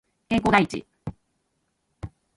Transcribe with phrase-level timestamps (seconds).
[0.29, 0.85] 健康第一